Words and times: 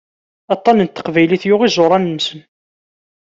Aṭan 0.55 0.77
n 0.85 0.87
teqbaylit 0.87 1.43
yuɣ 1.49 1.61
iẓuran-nsen. 1.63 2.39